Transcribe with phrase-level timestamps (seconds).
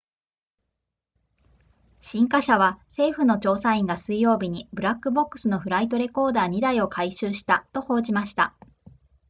[1.99, 8.55] 新華社は政府の調査員が水曜日にブラックボックスのフライトレコーダー2台を回収したと報じました